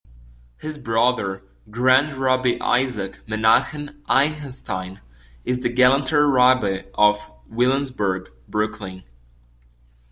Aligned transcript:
His 0.59 0.79
brother, 0.79 1.43
Grand 1.69 2.15
Rabbi 2.17 2.57
Isaac 2.59 3.21
Menachem 3.27 4.01
Eichenstein, 4.09 4.99
is 5.45 5.61
the 5.61 5.69
Galanter 5.69 6.25
Rebbe 6.27 6.87
of 6.95 7.29
Williamsburg, 7.47 8.31
Brooklyn. 8.47 9.03